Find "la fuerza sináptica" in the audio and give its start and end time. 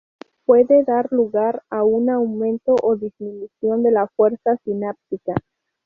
3.91-5.35